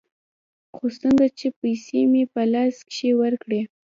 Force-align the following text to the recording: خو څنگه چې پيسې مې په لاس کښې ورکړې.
خو 0.75 0.85
څنگه 0.99 1.27
چې 1.39 1.47
پيسې 1.59 1.99
مې 2.11 2.23
په 2.33 2.41
لاس 2.53 2.75
کښې 2.87 3.11
ورکړې. 3.21 3.61